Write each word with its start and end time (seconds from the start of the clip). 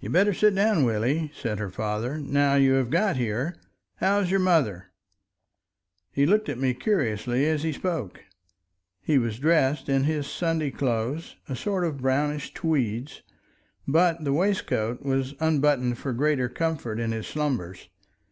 "You'd 0.00 0.10
better 0.10 0.34
sit 0.34 0.52
down, 0.56 0.82
Willie," 0.82 1.30
said 1.32 1.60
her 1.60 1.70
father; 1.70 2.18
"now 2.18 2.56
you 2.56 2.72
have 2.72 2.90
got 2.90 3.14
here. 3.16 3.54
How's 3.98 4.28
your 4.28 4.40
mother?" 4.40 4.90
He 6.10 6.26
looked 6.26 6.48
at 6.48 6.58
me 6.58 6.74
curiously 6.74 7.46
as 7.46 7.62
he 7.62 7.70
spoke. 7.72 8.24
He 9.00 9.16
was 9.16 9.38
dressed 9.38 9.88
in 9.88 10.02
his 10.02 10.26
Sunday 10.26 10.72
clothes, 10.72 11.36
a 11.48 11.54
sort 11.54 11.84
of 11.84 11.98
brownish 11.98 12.52
tweeds, 12.52 13.22
but 13.86 14.24
the 14.24 14.32
waistcoat 14.32 15.02
was 15.04 15.36
unbuttoned 15.38 15.98
for 15.98 16.12
greater 16.12 16.48
comfort 16.48 16.98
in 16.98 17.12
his 17.12 17.28
slumbers. 17.28 17.88